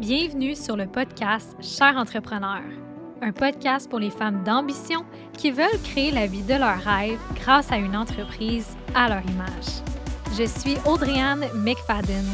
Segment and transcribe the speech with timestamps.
[0.00, 2.62] Bienvenue sur le podcast Cher entrepreneur,
[3.20, 5.04] un podcast pour les femmes d'ambition
[5.36, 9.82] qui veulent créer la vie de leurs rêves grâce à une entreprise à leur image.
[10.38, 12.24] Je suis Audriane McFadden.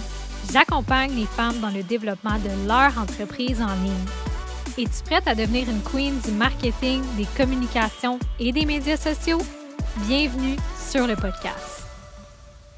[0.52, 4.06] J'accompagne les femmes dans le développement de leur entreprise en ligne.
[4.78, 9.42] Es-tu prête à devenir une queen du marketing, des communications et des médias sociaux?
[10.06, 11.82] Bienvenue sur le podcast.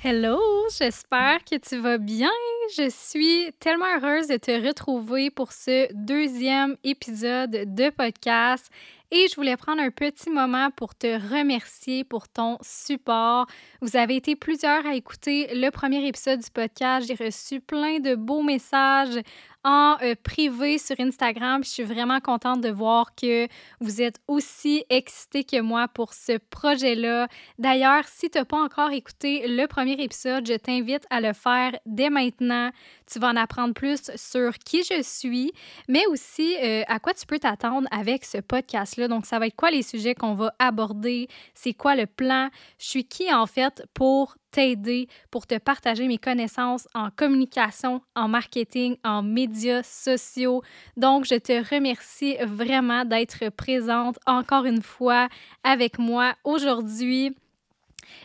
[0.03, 0.41] Hello,
[0.79, 2.31] j'espère que tu vas bien.
[2.77, 8.71] Je suis tellement heureuse de te retrouver pour ce deuxième épisode de podcast
[9.11, 13.47] et je voulais prendre un petit moment pour te remercier pour ton support.
[13.81, 17.07] Vous avez été plusieurs à écouter le premier épisode du podcast.
[17.09, 19.19] J'ai reçu plein de beaux messages
[19.69, 21.63] euh, privé sur Instagram.
[21.63, 23.47] Je suis vraiment contente de voir que
[23.81, 27.29] vous êtes aussi excités que moi pour ce projet-là.
[27.59, 31.73] D'ailleurs, si tu n'as pas encore écouté le premier épisode, je t'invite à le faire
[31.85, 32.71] dès maintenant.
[33.11, 35.53] Tu vas en apprendre plus sur qui je suis,
[35.87, 39.09] mais aussi euh, à quoi tu peux t'attendre avec ce podcast-là.
[39.09, 41.29] Donc, ça va être quoi les sujets qu'on va aborder?
[41.55, 42.49] C'est quoi le plan?
[42.79, 48.29] Je suis qui en fait pour t'aider, pour te partager mes connaissances en communication, en
[48.29, 50.63] marketing, en médias sociaux.
[50.97, 55.29] Donc, je te remercie vraiment d'être présente encore une fois
[55.65, 57.35] avec moi aujourd'hui.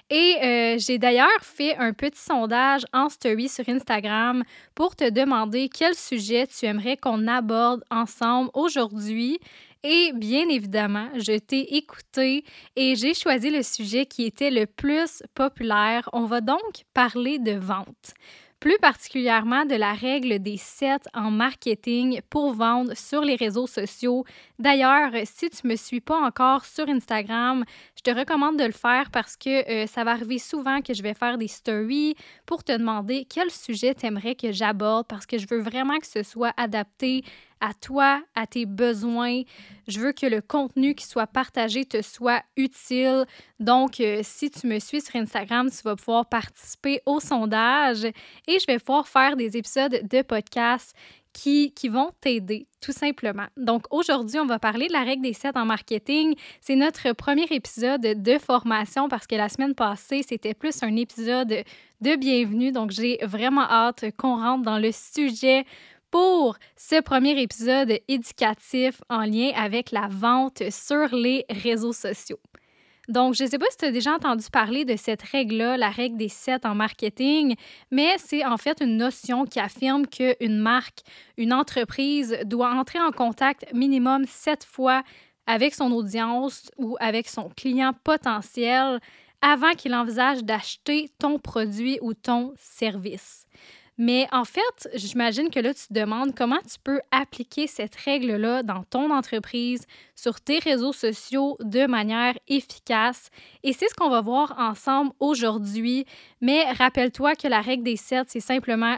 [0.09, 4.43] Et euh, j'ai d'ailleurs fait un petit sondage en story sur Instagram
[4.75, 9.39] pour te demander quel sujet tu aimerais qu'on aborde ensemble aujourd'hui.
[9.86, 12.45] Et bien évidemment, je t'ai écouté
[12.78, 16.09] et j'ai choisi le sujet qui était le plus populaire.
[16.14, 18.14] On va donc parler de vente
[18.64, 24.23] plus particulièrement de la règle des 7 en marketing pour vendre sur les réseaux sociaux.
[24.58, 27.66] D'ailleurs, si tu ne me suis pas encore sur Instagram,
[27.98, 31.04] je te recommande de le faire parce que euh, ça va arriver souvent que je
[31.04, 35.38] vais faire des stories pour te demander quel sujet tu aimerais que j'aborde parce que
[35.38, 37.26] je veux vraiment que ce soit adapté
[37.64, 39.44] à toi, à tes besoins.
[39.88, 43.25] Je veux que le contenu qui soit partagé te soit utile.
[43.61, 48.60] Donc, euh, si tu me suis sur Instagram, tu vas pouvoir participer au sondage et
[48.60, 50.93] je vais pouvoir faire des épisodes de podcast
[51.32, 53.48] qui, qui, vont t'aider, tout simplement.
[53.58, 56.36] Donc, aujourd'hui, on va parler de la règle des 7 en marketing.
[56.61, 61.64] C'est notre premier épisode de formation parce que la semaine passée, c'était plus un épisode
[62.02, 62.71] de bienvenue.
[62.71, 65.66] Donc, j'ai vraiment hâte qu'on rentre dans le sujet
[66.13, 72.39] pour ce premier épisode éducatif en lien avec la vente sur les réseaux sociaux.
[73.09, 75.89] Donc, je ne sais pas si tu as déjà entendu parler de cette règle-là, la
[75.89, 77.55] règle des sept en marketing,
[77.89, 80.99] mais c'est en fait une notion qui affirme qu'une marque,
[81.35, 85.01] une entreprise doit entrer en contact minimum sept fois
[85.47, 88.99] avec son audience ou avec son client potentiel
[89.41, 93.47] avant qu'il envisage d'acheter ton produit ou ton service.
[93.98, 98.64] Mais en fait, j'imagine que là, tu te demandes comment tu peux appliquer cette règle-là
[98.64, 103.30] dans ton entreprise, sur tes réseaux sociaux de manière efficace.
[103.64, 106.05] Et c'est ce qu'on va voir ensemble aujourd'hui.
[106.42, 108.98] Mais rappelle-toi que la règle des 7, c'est simplement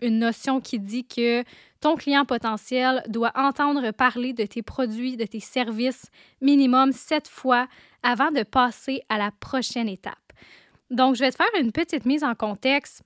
[0.00, 1.44] une notion qui dit que
[1.80, 6.06] ton client potentiel doit entendre parler de tes produits, de tes services
[6.40, 7.66] minimum sept fois
[8.02, 10.14] avant de passer à la prochaine étape.
[10.90, 13.02] Donc, je vais te faire une petite mise en contexte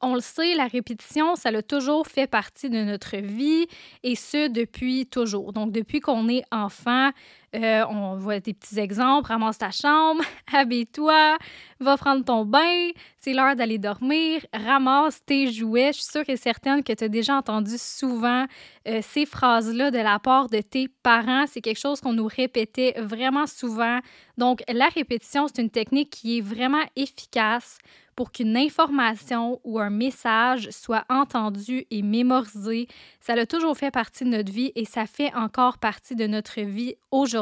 [0.00, 3.66] on le sait, la répétition, ça a toujours fait partie de notre vie
[4.02, 5.52] et ce depuis toujours.
[5.52, 7.10] Donc, depuis qu'on est enfant,
[7.54, 9.28] euh, on voit des petits exemples.
[9.28, 11.36] Ramasse ta chambre, habille-toi,
[11.80, 15.92] va prendre ton bain, c'est l'heure d'aller dormir, ramasse tes jouets.
[15.92, 18.46] Je suis sûre et certaine que tu as déjà entendu souvent
[18.88, 21.44] euh, ces phrases-là de la part de tes parents.
[21.46, 24.00] C'est quelque chose qu'on nous répétait vraiment souvent.
[24.38, 27.78] Donc, la répétition, c'est une technique qui est vraiment efficace
[28.16, 32.88] pour qu'une information ou un message soit entendu et mémorisé.
[33.20, 36.60] Ça a toujours fait partie de notre vie et ça fait encore partie de notre
[36.60, 37.41] vie aujourd'hui.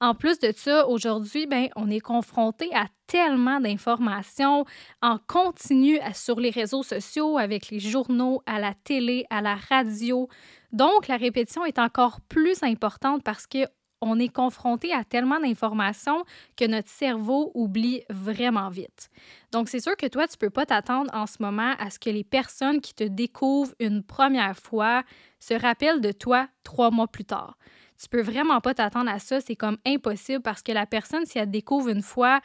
[0.00, 4.64] En plus de ça, aujourd'hui, ben, on est confronté à tellement d'informations
[5.02, 10.28] en continu sur les réseaux sociaux, avec les journaux, à la télé, à la radio.
[10.70, 13.66] Donc, la répétition est encore plus importante parce que
[14.00, 16.24] on est confronté à tellement d'informations
[16.56, 19.10] que notre cerveau oublie vraiment vite.
[19.50, 21.98] Donc, c'est sûr que toi, tu ne peux pas t'attendre en ce moment à ce
[21.98, 25.02] que les personnes qui te découvrent une première fois
[25.40, 27.58] se rappellent de toi trois mois plus tard.
[28.00, 31.38] Tu peux vraiment pas t'attendre à ça, c'est comme impossible parce que la personne, si
[31.38, 32.40] elle découvre une fois,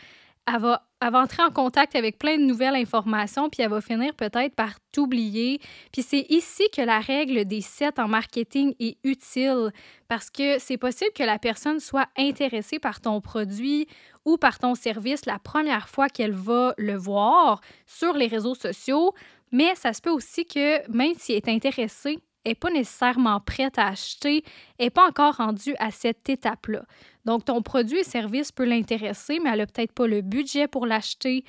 [0.45, 4.55] elle va, entrer en contact avec plein de nouvelles informations, puis elle va finir peut-être
[4.55, 5.59] par t'oublier.
[5.91, 9.71] Puis c'est ici que la règle des sept en marketing est utile,
[10.07, 13.87] parce que c'est possible que la personne soit intéressée par ton produit
[14.25, 19.13] ou par ton service la première fois qu'elle va le voir sur les réseaux sociaux,
[19.51, 23.77] Mais ça se peut aussi que même si elle est intéressée, n'est pas nécessairement prête
[23.77, 24.43] à acheter,
[24.79, 26.83] n'est pas encore rendue à cette étape-là.
[27.25, 30.85] Donc, ton produit et service peut l'intéresser, mais elle n'a peut-être pas le budget pour
[30.85, 31.45] l'acheter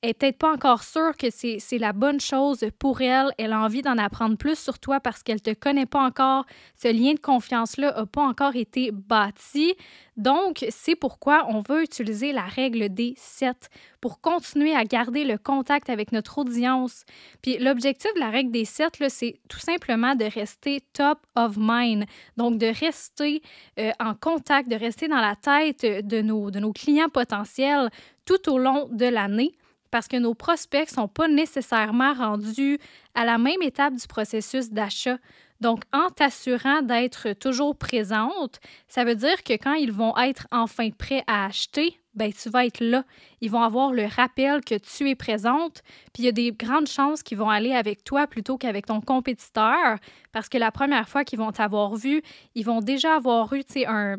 [0.00, 3.32] elle n'est peut-être pas encore sûre que c'est la bonne chose pour elle.
[3.36, 6.46] Elle a envie d'en apprendre plus sur toi parce qu'elle ne te connaît pas encore.
[6.76, 9.74] Ce lien de confiance-là n'a pas encore été bâti.
[10.16, 15.36] Donc, c'est pourquoi on veut utiliser la règle des 7 pour continuer à garder le
[15.36, 17.04] contact avec notre audience.
[17.42, 22.04] Puis l'objectif de la règle des 7, c'est tout simplement de rester top of mind.
[22.36, 23.42] Donc, de rester
[23.80, 27.90] euh, en contact, de rester dans la tête de nos, de nos clients potentiels
[28.24, 29.56] tout au long de l'année
[29.90, 32.78] parce que nos prospects ne sont pas nécessairement rendus
[33.14, 35.18] à la même étape du processus d'achat.
[35.60, 40.90] Donc, en t'assurant d'être toujours présente, ça veut dire que quand ils vont être enfin
[40.90, 43.04] prêts à acheter, ben tu vas être là.
[43.40, 45.82] Ils vont avoir le rappel que tu es présente,
[46.12, 49.00] puis il y a des grandes chances qu'ils vont aller avec toi plutôt qu'avec ton
[49.00, 49.98] compétiteur,
[50.32, 52.22] parce que la première fois qu'ils vont t'avoir vu,
[52.54, 54.16] ils vont déjà avoir eu un,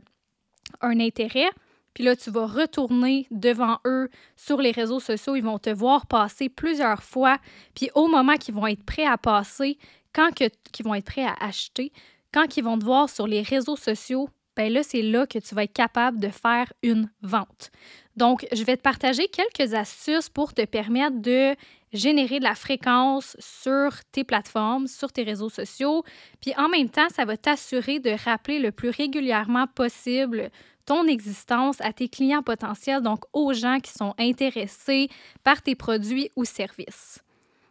[0.82, 1.50] un intérêt,
[1.94, 5.36] puis là, tu vas retourner devant eux sur les réseaux sociaux.
[5.36, 7.38] Ils vont te voir passer plusieurs fois.
[7.76, 9.78] Puis au moment qu'ils vont être prêts à passer,
[10.14, 11.92] quand qu'ils vont être prêts à acheter,
[12.34, 15.56] quand ils vont te voir sur les réseaux sociaux, ben là, c'est là que tu
[15.56, 17.72] vas être capable de faire une vente.
[18.18, 21.56] Donc, je vais te partager quelques astuces pour te permettre de
[21.94, 26.04] générer de la fréquence sur tes plateformes, sur tes réseaux sociaux.
[26.42, 30.50] Puis en même temps, ça va t'assurer de rappeler le plus régulièrement possible
[30.90, 35.08] ton existence à tes clients potentiels, donc aux gens qui sont intéressés
[35.44, 37.24] par tes produits ou services.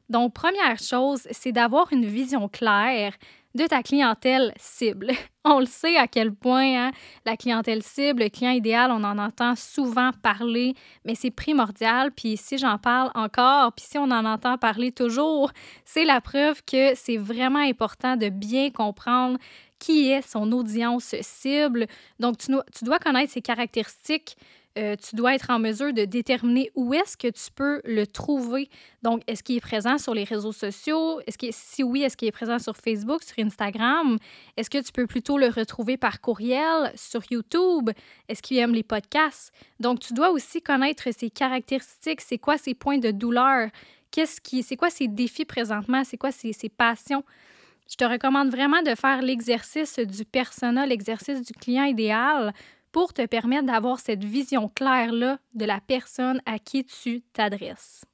[0.08, 3.14] Donc, première chose, c'est d'avoir une vision claire
[3.54, 5.10] de ta clientèle cible.
[5.44, 6.90] On le sait à quel point hein,
[7.24, 10.74] la clientèle cible, le client idéal, on en entend souvent parler,
[11.06, 12.12] mais c'est primordial.
[12.12, 15.50] Puis si j'en parle encore, puis si on en entend parler toujours,
[15.86, 19.38] c'est la preuve que c'est vraiment important de bien comprendre
[19.78, 21.86] qui est son audience cible.
[22.18, 24.36] Donc, tu, tu dois connaître ses caractéristiques.
[24.78, 28.70] Euh, tu dois être en mesure de déterminer où est-ce que tu peux le trouver.
[29.02, 31.20] Donc, est-ce qu'il est présent sur les réseaux sociaux?
[31.26, 34.16] Est-ce que, si oui, est-ce qu'il est présent sur Facebook, sur Instagram?
[34.56, 37.90] Est-ce que tu peux plutôt le retrouver par courriel, sur YouTube?
[38.28, 39.52] Est-ce qu'il aime les podcasts?
[39.80, 42.20] Donc, tu dois aussi connaître ses caractéristiques.
[42.20, 43.70] C'est quoi ses points de douleur?
[44.12, 46.04] Qu'est-ce qui, c'est quoi ses défis présentement?
[46.04, 47.24] C'est quoi ses, ses passions?
[47.90, 52.52] Je te recommande vraiment de faire l'exercice du persona, l'exercice du client idéal
[52.92, 58.04] pour te permettre d'avoir cette vision claire-là de la personne à qui tu t'adresses.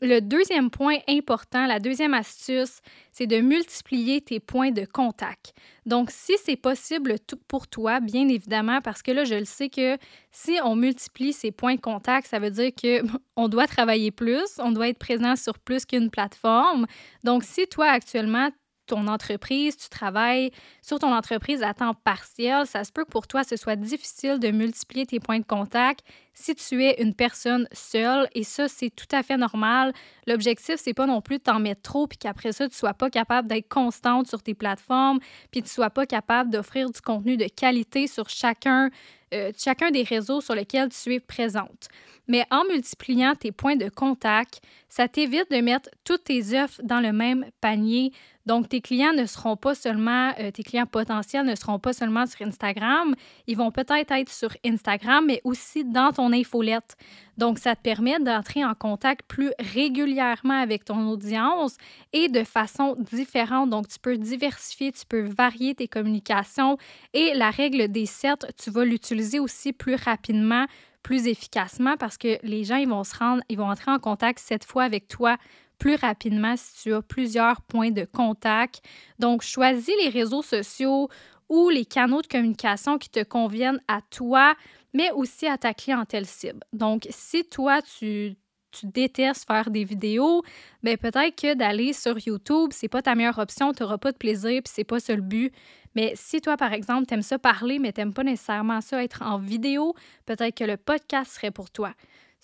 [0.00, 2.80] Le deuxième point important, la deuxième astuce,
[3.12, 5.54] c'est de multiplier tes points de contact.
[5.86, 7.14] Donc, si c'est possible
[7.46, 9.96] pour toi, bien évidemment, parce que là, je le sais que
[10.32, 14.72] si on multiplie ces points de contact, ça veut dire qu'on doit travailler plus, on
[14.72, 16.86] doit être présent sur plus qu'une plateforme.
[17.22, 18.50] Donc, si toi, actuellement,
[18.86, 20.50] ton entreprise, tu travailles
[20.82, 24.38] sur ton entreprise à temps partiel, ça se peut que pour toi, ce soit difficile
[24.38, 26.04] de multiplier tes points de contact
[26.34, 28.28] si tu es une personne seule.
[28.34, 29.92] Et ça, c'est tout à fait normal.
[30.26, 33.08] L'objectif, c'est pas non plus de t'en mettre trop puis qu'après ça, tu sois pas
[33.08, 35.20] capable d'être constante sur tes plateformes
[35.50, 38.90] puis tu sois pas capable d'offrir du contenu de qualité sur chacun,
[39.32, 41.88] euh, chacun des réseaux sur lesquels tu es présente.
[42.26, 47.00] Mais en multipliant tes points de contact, ça t'évite de mettre toutes tes offres dans
[47.00, 48.12] le même panier.
[48.46, 52.26] Donc, tes clients ne seront pas seulement, euh, tes clients potentiels ne seront pas seulement
[52.26, 53.14] sur Instagram,
[53.46, 56.96] ils vont peut-être être sur Instagram, mais aussi dans ton infolette.
[57.38, 61.76] Donc, ça te permet d'entrer en contact plus régulièrement avec ton audience
[62.12, 63.70] et de façon différente.
[63.70, 66.76] Donc, tu peux diversifier, tu peux varier tes communications
[67.12, 70.66] et la règle des sept, tu vas l'utiliser aussi plus rapidement
[71.02, 74.40] plus efficacement parce que les gens ils vont se rendre, ils vont entrer en contact
[74.40, 75.36] cette fois avec toi
[75.78, 78.82] plus rapidement si tu as plusieurs points de contact.
[79.18, 81.08] Donc, choisis les réseaux sociaux
[81.48, 84.54] ou les canaux de communication qui te conviennent à toi,
[84.92, 86.60] mais aussi à ta clientèle cible.
[86.72, 88.36] Donc, si toi, tu,
[88.82, 90.42] détestes faire des vidéos,
[90.82, 94.16] bien peut-être que d'aller sur YouTube, c'est pas ta meilleure option, tu n'auras pas de
[94.16, 95.52] plaisir, puis c'est pas ça le but.
[95.94, 99.02] Mais si toi, par exemple, tu aimes ça parler, mais tu n'aimes pas nécessairement ça
[99.04, 99.94] être en vidéo,
[100.26, 101.92] peut-être que le podcast serait pour toi.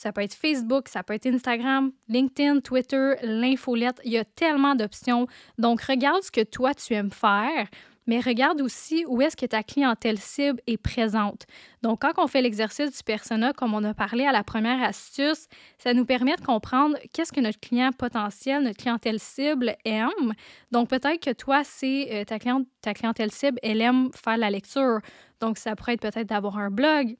[0.01, 4.01] Ça peut être Facebook, ça peut être Instagram, LinkedIn, Twitter, l'infolette.
[4.03, 5.27] Il y a tellement d'options.
[5.59, 7.67] Donc, regarde ce que toi, tu aimes faire
[8.07, 11.47] mais regarde aussi où est-ce que ta clientèle cible est présente.
[11.83, 15.47] Donc, quand on fait l'exercice du persona, comme on a parlé à la première astuce,
[15.79, 20.33] ça nous permet de comprendre qu'est-ce que notre client potentiel, notre clientèle cible aime.
[20.73, 22.39] Donc, peut-être que toi, c'est euh, ta,
[22.81, 24.99] ta clientèle cible, elle aime faire la lecture.
[25.41, 27.17] Donc, ça pourrait être peut-être d'avoir un blog,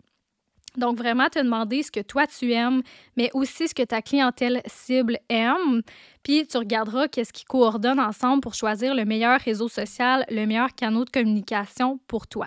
[0.77, 2.83] Donc, vraiment te demander ce que toi tu aimes,
[3.17, 5.83] mais aussi ce que ta clientèle cible aime.
[6.23, 10.75] Puis, tu regarderas qu'est-ce qui coordonne ensemble pour choisir le meilleur réseau social, le meilleur
[10.75, 12.47] canal de communication pour toi.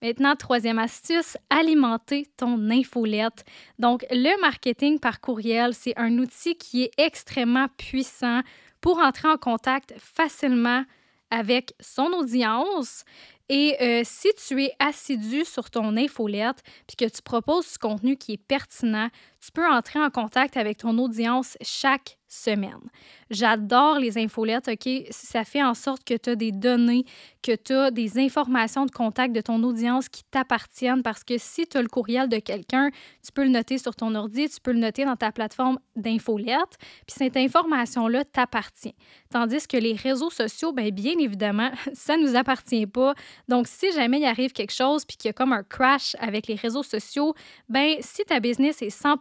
[0.00, 3.44] Maintenant, troisième astuce, alimenter ton infolette.
[3.80, 8.42] Donc, le marketing par courriel, c'est un outil qui est extrêmement puissant
[8.80, 10.84] pour entrer en contact facilement
[11.30, 13.04] avec son audience.
[13.48, 18.16] Et euh, si tu es assidu sur ton infolette puis que tu proposes du contenu
[18.16, 19.08] qui est pertinent,
[19.48, 22.90] tu peux entrer en contact avec ton audience chaque semaine.
[23.30, 24.88] J'adore les infolettes, OK?
[25.10, 27.04] Ça fait en sorte que tu as des données,
[27.42, 31.66] que tu as des informations de contact de ton audience qui t'appartiennent parce que si
[31.66, 32.90] tu as le courriel de quelqu'un,
[33.24, 36.76] tu peux le noter sur ton ordi, tu peux le noter dans ta plateforme d'infolette,
[37.06, 38.94] puis cette information-là t'appartient.
[39.30, 43.14] Tandis que les réseaux sociaux, bien, bien évidemment, ça ne nous appartient pas.
[43.48, 46.46] Donc, si jamais il arrive quelque chose puis qu'il y a comme un crash avec
[46.46, 47.34] les réseaux sociaux,
[47.68, 49.16] ben si ta business est 100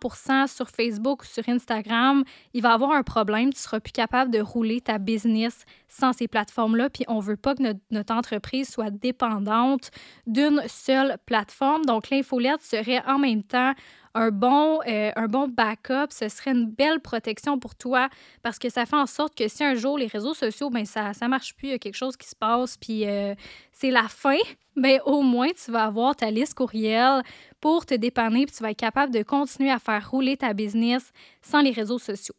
[0.47, 3.53] sur Facebook ou sur Instagram, il va avoir un problème.
[3.53, 6.89] Tu seras plus capable de rouler ta business sans ces plateformes-là.
[6.89, 9.91] Puis on veut pas que notre, entreprise soit dépendante
[10.25, 11.85] d'une seule plateforme.
[11.85, 13.73] Donc l'infolette serait en même temps
[14.17, 18.09] un bon, euh, un bon backup, ce serait une belle protection pour toi
[18.41, 21.11] parce que ça fait en sorte que si un jour les réseaux sociaux, ben ça
[21.21, 23.35] ne marche plus, il y a quelque chose qui se passe, puis euh,
[23.71, 24.37] c'est la fin,
[24.75, 27.21] ben au moins tu vas avoir ta liste courriel
[27.61, 31.11] pour te dépanner, puis tu vas être capable de continuer à faire rouler ta business
[31.43, 32.35] sans les réseaux sociaux.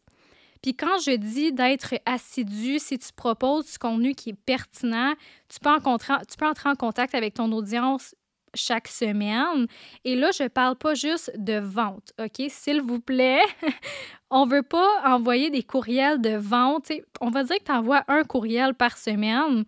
[0.61, 5.13] Puis quand je dis d'être assidu, si tu proposes du contenu qui est pertinent,
[5.47, 8.13] tu peux, tu peux entrer en contact avec ton audience
[8.53, 9.67] chaque semaine.
[10.03, 12.45] Et là, je ne parle pas juste de vente, OK?
[12.49, 13.41] S'il vous plaît,
[14.29, 16.91] on ne veut pas envoyer des courriels de vente.
[17.21, 19.65] on va dire que tu envoies un courriel par semaine.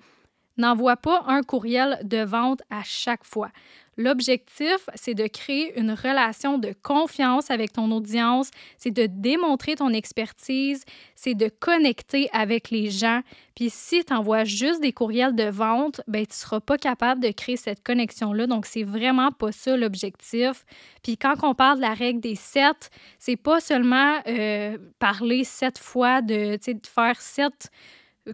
[0.57, 3.51] N'envoie pas un courriel de vente à chaque fois.
[4.01, 9.89] L'objectif, c'est de créer une relation de confiance avec ton audience, c'est de démontrer ton
[9.93, 10.83] expertise,
[11.15, 13.21] c'est de connecter avec les gens.
[13.55, 17.21] Puis si tu envoies juste des courriels de vente, ben tu ne seras pas capable
[17.21, 18.47] de créer cette connexion-là.
[18.47, 20.65] Donc, c'est vraiment pas ça l'objectif.
[21.03, 22.89] Puis quand on parle de la règle des sept,
[23.19, 27.69] c'est pas seulement euh, parler sept fois de, de faire sept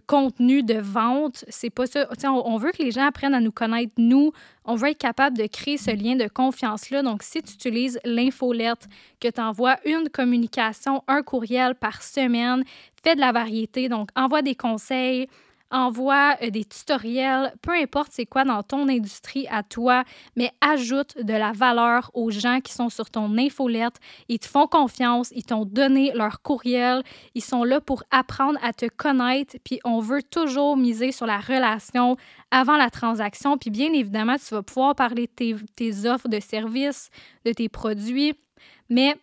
[0.06, 1.44] contenu de vente.
[1.48, 2.08] C'est pas ça.
[2.24, 4.32] On, veut que les gens apprennent à nous connaître, nous.
[4.64, 7.02] On veut être capable de créer ce lien de confiance-là.
[7.02, 8.86] Donc, si tu utilises l'infolette,
[9.20, 12.64] que tu envoies une communication, un courriel par semaine,
[13.02, 13.88] fais de la variété.
[13.88, 15.28] Donc, envoie des conseils,
[15.70, 20.04] envoie euh, des tutoriels, peu importe c'est quoi dans ton industrie à toi,
[20.36, 23.96] mais ajoute de la valeur aux gens qui sont sur ton infolette.
[24.28, 27.02] Ils te font confiance, ils t'ont donné leur courriel,
[27.34, 31.38] ils sont là pour apprendre à te connaître, puis on veut toujours miser sur la
[31.38, 32.16] relation
[32.50, 33.58] avant la transaction.
[33.58, 37.10] Puis bien évidemment, tu vas pouvoir parler de tes, offres de services,
[37.44, 38.34] de tes produits,
[38.88, 39.16] mais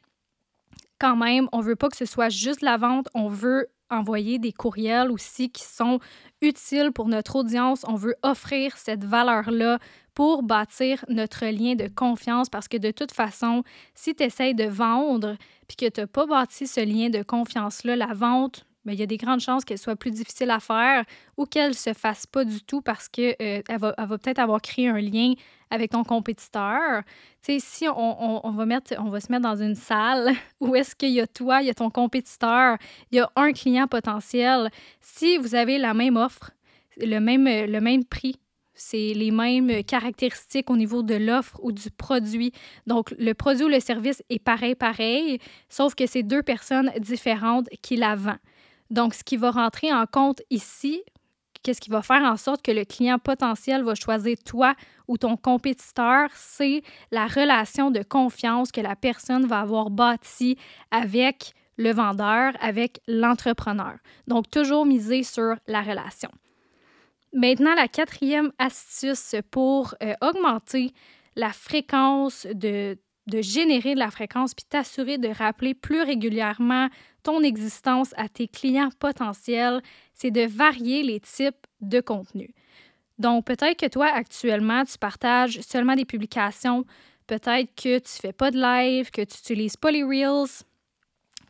[0.99, 4.51] quand même, on veut pas que ce soit juste la vente, on veut envoyer des
[4.51, 5.99] courriels aussi qui sont
[6.41, 7.85] utiles pour notre audience.
[7.87, 9.79] On veut offrir cette valeur-là
[10.13, 13.63] pour bâtir notre lien de confiance parce que de toute façon,
[13.93, 15.37] si tu essaies de vendre
[15.67, 19.03] puis que tu n'as pas bâti ce lien de confiance-là, la vente, ben, il y
[19.03, 21.03] a des grandes chances qu'elle soit plus difficile à faire
[21.37, 24.39] ou qu'elle ne se fasse pas du tout parce qu'elle euh, elle va, va peut-être
[24.39, 25.33] avoir créé un lien
[25.71, 27.03] avec ton compétiteur.
[27.43, 30.75] Tu sais, si on, on, va mettre, on va se mettre dans une salle où
[30.75, 32.77] est-ce qu'il y a toi, il y a ton compétiteur,
[33.11, 34.69] il y a un client potentiel,
[35.01, 36.51] si vous avez la même offre,
[36.97, 38.39] le même, le même prix,
[38.75, 42.51] c'est les mêmes caractéristiques au niveau de l'offre ou du produit.
[42.87, 45.39] Donc, le produit ou le service est pareil, pareil,
[45.69, 48.37] sauf que c'est deux personnes différentes qui la vendent.
[48.89, 51.01] Donc, ce qui va rentrer en compte ici,
[51.63, 54.75] qu'est-ce qui va faire en sorte que le client potentiel va choisir toi
[55.07, 60.57] ou ton compétiteur, c'est la relation de confiance que la personne va avoir bâtie
[60.91, 63.95] avec le vendeur, avec l'entrepreneur.
[64.27, 66.29] Donc, toujours miser sur la relation.
[67.33, 70.93] Maintenant, la quatrième astuce pour euh, augmenter
[71.35, 76.87] la fréquence de, de générer de la fréquence puis t'assurer de rappeler plus régulièrement
[77.25, 79.81] ton existence à tes clients potentiels,
[80.13, 82.53] c'est de varier les types de contenu.
[83.17, 86.85] Donc, peut-être que toi, actuellement, tu partages seulement des publications,
[87.27, 90.63] peut-être que tu fais pas de live, que tu n'utilises pas les Reels,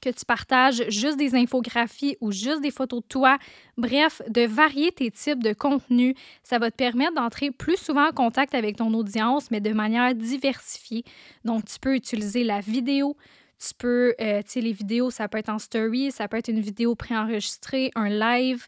[0.01, 3.38] que tu partages juste des infographies ou juste des photos de toi.
[3.75, 8.12] Bref, de varier tes types de contenu, ça va te permettre d'entrer plus souvent en
[8.12, 11.03] contact avec ton audience, mais de manière diversifiée.
[11.44, 13.17] Donc, tu peux utiliser la vidéo,
[13.57, 16.50] tu peux, euh, tu sais, les vidéos, ça peut être en story, ça peut être
[16.50, 18.67] une vidéo préenregistrée, un live,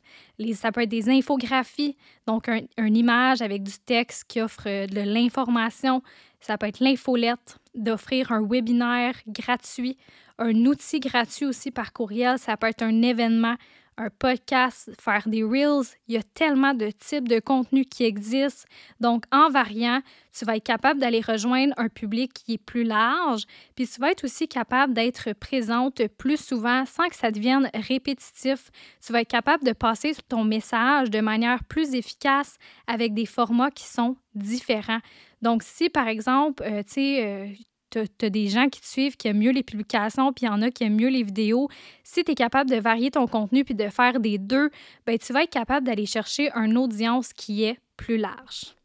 [0.53, 4.87] ça peut être des infographies, donc un, une image avec du texte qui offre euh,
[4.87, 6.01] de l'information.
[6.39, 9.97] ça peut être l'infolette, d'offrir un webinaire gratuit,
[10.39, 13.55] un outil gratuit aussi par courriel, ça peut être un événement,
[13.97, 15.87] un podcast, faire des reels.
[16.07, 18.67] Il y a tellement de types de contenus qui existent.
[18.99, 20.01] Donc, en variant,
[20.37, 23.43] tu vas être capable d'aller rejoindre un public qui est plus large,
[23.75, 28.69] puis tu vas être aussi capable d'être présente plus souvent sans que ça devienne répétitif.
[29.05, 33.71] Tu vas être capable de passer ton message de manière plus efficace avec des formats
[33.71, 34.99] qui sont différents.
[35.41, 37.47] Donc, si par exemple, euh, tu sais, euh,
[37.89, 40.51] tu as, des gens qui te suivent qui aiment mieux les publications, puis il y
[40.51, 41.69] en a qui aiment mieux les vidéos.
[42.03, 44.69] Si tu es capable de varier ton contenu puis de faire des deux,
[45.05, 48.75] ben, tu vas être capable d'aller chercher une audience qui est plus large.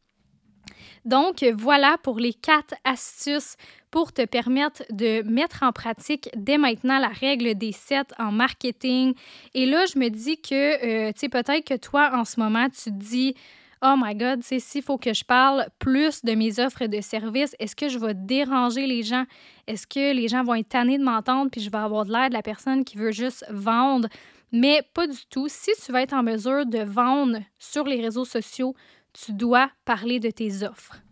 [1.05, 3.57] Donc, voilà pour les quatre astuces
[3.91, 9.15] pour te permettre de mettre en pratique dès maintenant la règle des sept en marketing.
[9.55, 12.69] Et là, je me dis que, euh, tu sais, peut-être que toi, en ce moment,
[12.69, 13.35] tu te dis,
[13.83, 17.55] oh my God, c'est s'il faut que je parle plus de mes offres de services,
[17.59, 19.25] est-ce que je vais déranger les gens?
[19.67, 22.29] Est-ce que les gens vont être tannés de m'entendre puis je vais avoir de l'air
[22.29, 24.09] de la personne qui veut juste vendre?
[24.53, 25.49] Mais pas du tout.
[25.49, 28.75] Si tu vas être en mesure de vendre sur les réseaux sociaux,
[29.13, 31.03] tu dois parler de tes offres.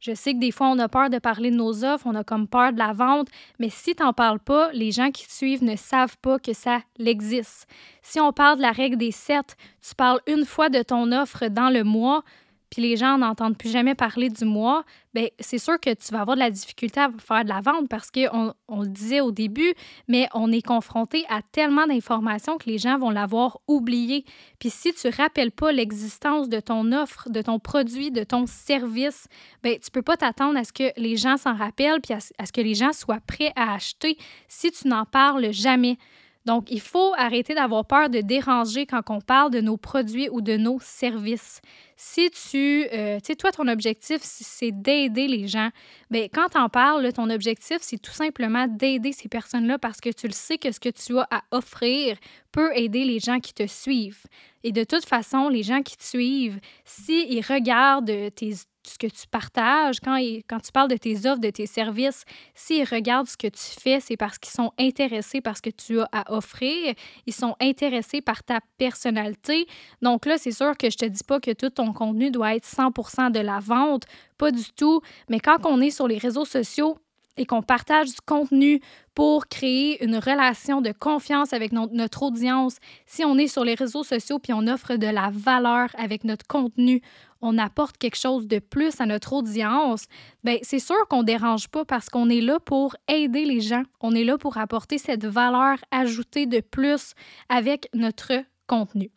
[0.00, 2.24] Je sais que des fois, on a peur de parler de nos offres, on a
[2.24, 3.28] comme peur de la vente,
[3.58, 6.52] mais si tu n'en parles pas, les gens qui te suivent ne savent pas que
[6.52, 7.66] ça existe.
[8.02, 11.48] Si on parle de la règle des sept, tu parles une fois de ton offre
[11.48, 12.22] dans le mois,
[12.70, 14.84] puis les gens n'entendent plus jamais parler du mois,
[15.14, 17.88] bien, c'est sûr que tu vas avoir de la difficulté à faire de la vente
[17.88, 19.74] parce qu'on on le disait au début,
[20.06, 24.24] mais on est confronté à tellement d'informations que les gens vont l'avoir oublié.
[24.58, 29.28] Puis si tu rappelles pas l'existence de ton offre, de ton produit, de ton service,
[29.62, 32.52] bien, tu peux pas t'attendre à ce que les gens s'en rappellent puis à ce
[32.52, 35.98] que les gens soient prêts à acheter si tu n'en parles jamais.
[36.48, 40.40] Donc, il faut arrêter d'avoir peur de déranger quand on parle de nos produits ou
[40.40, 41.60] de nos services.
[41.94, 45.68] Si tu, euh, tu sais, toi, ton objectif, c'est d'aider les gens,
[46.10, 50.08] bien, quand tu en parles, ton objectif, c'est tout simplement d'aider ces personnes-là parce que
[50.08, 52.16] tu le sais que ce que tu as à offrir
[52.50, 54.24] peut aider les gens qui te suivent.
[54.64, 58.54] Et de toute façon, les gens qui te suivent, s'ils regardent tes
[58.88, 62.24] ce que tu partages, quand, quand tu parles de tes offres, de tes services,
[62.54, 66.00] s'ils regardent ce que tu fais, c'est parce qu'ils sont intéressés par ce que tu
[66.00, 66.94] as à offrir,
[67.26, 69.66] ils sont intéressés par ta personnalité.
[70.02, 72.66] Donc là, c'est sûr que je te dis pas que tout ton contenu doit être
[72.66, 74.04] 100% de la vente,
[74.36, 76.96] pas du tout, mais quand on est sur les réseaux sociaux,
[77.38, 78.80] et qu'on partage du contenu
[79.14, 84.04] pour créer une relation de confiance avec notre audience, si on est sur les réseaux
[84.04, 87.00] sociaux puis on offre de la valeur avec notre contenu,
[87.40, 90.06] on apporte quelque chose de plus à notre audience,
[90.44, 93.82] ben c'est sûr qu'on dérange pas parce qu'on est là pour aider les gens.
[94.00, 97.14] On est là pour apporter cette valeur ajoutée de plus
[97.48, 98.32] avec notre
[98.66, 99.10] contenu.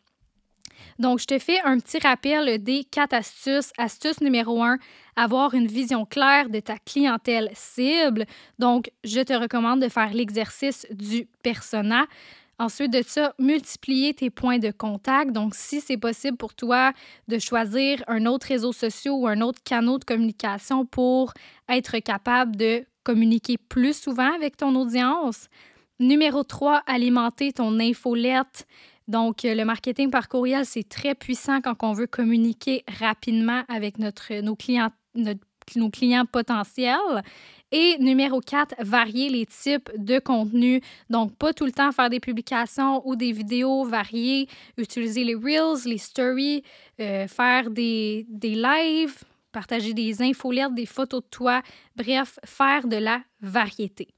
[0.98, 3.72] Donc, je te fais un petit rappel des quatre astuces.
[3.78, 4.78] Astuce numéro un,
[5.16, 8.24] avoir une vision claire de ta clientèle cible.
[8.58, 12.06] Donc, je te recommande de faire l'exercice du persona.
[12.58, 15.32] Ensuite de ça, multiplier tes points de contact.
[15.32, 16.92] Donc, si c'est possible pour toi
[17.28, 21.32] de choisir un autre réseau social ou un autre canal de communication pour
[21.68, 25.48] être capable de communiquer plus souvent avec ton audience.
[25.98, 28.66] Numéro 3, alimenter ton infolette.
[29.08, 33.98] Donc, euh, le marketing par courriel, c'est très puissant quand on veut communiquer rapidement avec
[33.98, 37.22] notre, nos, clients, nos clients potentiels.
[37.74, 40.82] Et numéro 4, varier les types de contenu.
[41.08, 44.46] Donc, pas tout le temps faire des publications ou des vidéos variées,
[44.76, 46.62] utiliser les Reels, les Stories,
[47.00, 51.62] euh, faire des, des lives, partager des infolettes, des photos de toi,
[51.96, 54.08] bref, faire de la variété.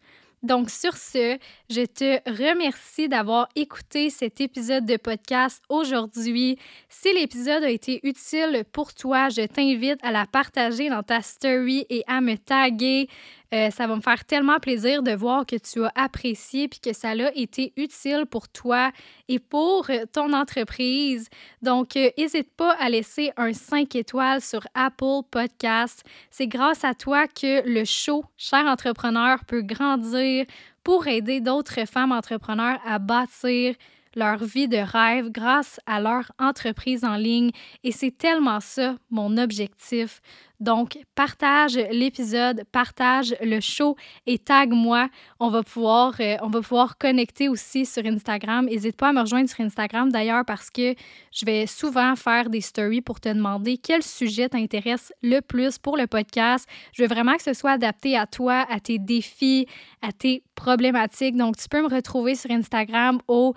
[0.45, 1.39] Donc, sur ce,
[1.71, 6.59] je te remercie d'avoir écouté cet épisode de podcast aujourd'hui.
[6.91, 11.87] Si l'épisode a été utile pour toi, je t'invite à la partager dans ta story
[11.89, 13.09] et à me taguer.
[13.55, 16.93] Euh, ça va me faire tellement plaisir de voir que tu as apprécié puis que
[16.93, 18.91] ça a été utile pour toi
[19.29, 21.29] et pour ton entreprise.
[21.63, 26.03] Donc, n'hésite euh, pas à laisser un 5 étoiles sur Apple Podcast.
[26.31, 30.47] C'est grâce à toi que le show Cher entrepreneur peut grandir
[30.83, 33.77] pour aider d'autres femmes entrepreneurs à bâtir
[34.17, 37.51] leur vie de rêve grâce à leur entreprise en ligne.
[37.83, 40.21] Et c'est tellement ça mon objectif.
[40.61, 45.09] Donc, partage l'épisode, partage le show et tag-moi.
[45.41, 48.67] On va pouvoir, euh, on va pouvoir connecter aussi sur Instagram.
[48.67, 50.95] N'hésite pas à me rejoindre sur Instagram d'ailleurs parce que
[51.33, 55.97] je vais souvent faire des stories pour te demander quel sujet t'intéresse le plus pour
[55.97, 56.69] le podcast.
[56.93, 59.67] Je veux vraiment que ce soit adapté à toi, à tes défis,
[60.03, 61.37] à tes problématiques.
[61.37, 63.55] Donc, tu peux me retrouver sur Instagram au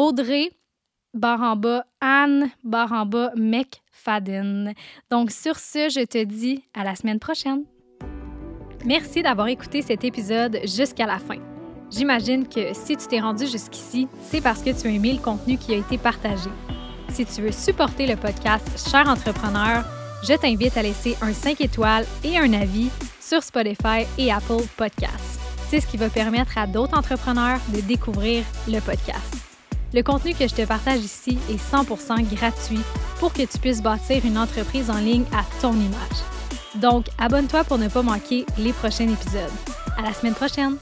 [0.00, 0.50] Audrey
[1.12, 1.58] barre
[2.00, 4.72] Anne barre McFadden.
[5.10, 7.64] Donc sur ce, je te dis à la semaine prochaine.
[8.86, 11.36] Merci d'avoir écouté cet épisode jusqu'à la fin.
[11.90, 15.58] J'imagine que si tu t'es rendu jusqu'ici, c'est parce que tu as aimé le contenu
[15.58, 16.48] qui a été partagé.
[17.10, 19.84] Si tu veux supporter le podcast Cher entrepreneur,
[20.26, 22.88] je t'invite à laisser un 5 étoiles et un avis
[23.20, 25.38] sur Spotify et Apple Podcasts.
[25.68, 29.49] C'est ce qui va permettre à d'autres entrepreneurs de découvrir le podcast.
[29.92, 32.80] Le contenu que je te partage ici est 100% gratuit
[33.18, 36.20] pour que tu puisses bâtir une entreprise en ligne à ton image.
[36.76, 39.50] Donc, abonne-toi pour ne pas manquer les prochains épisodes.
[39.98, 40.76] À la semaine prochaine!